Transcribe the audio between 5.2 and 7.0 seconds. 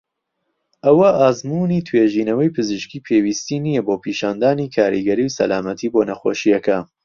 و سەلامەتی بۆ نەخۆشیەکە.